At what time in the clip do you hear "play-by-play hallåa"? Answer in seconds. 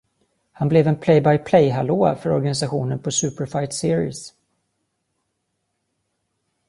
0.99-2.15